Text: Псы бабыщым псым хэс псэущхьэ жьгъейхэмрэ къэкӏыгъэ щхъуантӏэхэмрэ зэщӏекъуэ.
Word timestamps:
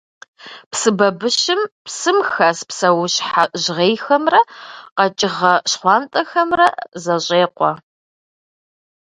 Псы 0.71 0.89
бабыщым 0.97 1.61
псым 1.85 2.17
хэс 2.31 2.59
псэущхьэ 2.69 3.43
жьгъейхэмрэ 3.61 4.41
къэкӏыгъэ 4.97 5.53
щхъуантӏэхэмрэ 5.69 6.67
зэщӏекъуэ. 7.03 7.71